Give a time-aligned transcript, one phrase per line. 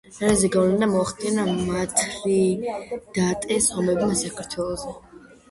[0.19, 4.97] რა ზეგავლენა მოახდინა მითრიდატეს ომებმა საქართველოზე?